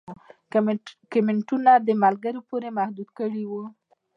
[1.13, 3.63] کمنټونه د ملګرو پورې محدود کړي وو